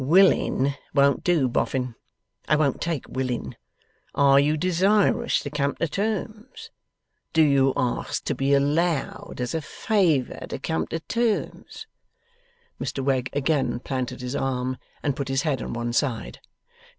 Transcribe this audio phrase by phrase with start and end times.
[0.03, 1.93] 'Willing won't do, Boffin.
[2.47, 3.55] I won't take willing.
[4.15, 6.71] Are you desirous to come to terms?
[7.33, 11.85] Do you ask to be allowed as a favour to come to terms?'
[12.81, 16.39] Mr Wegg again planted his arm, and put his head on one side.